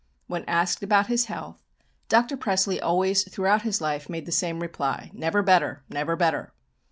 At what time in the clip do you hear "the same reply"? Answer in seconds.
4.25-5.11